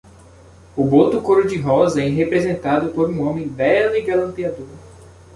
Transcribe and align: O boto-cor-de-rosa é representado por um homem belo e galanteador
O 0.75 0.83
boto-cor-de-rosa 0.83 2.01
é 2.01 2.07
representado 2.09 2.89
por 2.89 3.07
um 3.07 3.21
homem 3.21 3.47
belo 3.47 3.95
e 3.95 4.01
galanteador 4.01 4.65